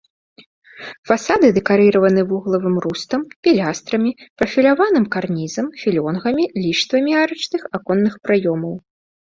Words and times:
Фасады 1.09 1.47
дэкарыраваны 1.57 2.21
вуглавым 2.31 2.75
рустам, 2.85 3.21
пілястрамі, 3.47 4.11
прафіляваным 4.41 5.05
карнізам, 5.17 5.67
філёнгамі, 5.85 6.51
ліштвамі 6.67 7.11
арачных 7.23 7.61
аконных 7.81 8.13
праёмаў. 8.29 8.73